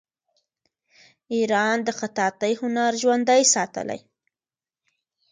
ایران 1.35 1.77
د 1.83 1.89
خطاطۍ 1.99 2.53
هنر 2.61 2.91
ژوندی 3.01 3.41
ساتلی. 3.53 3.99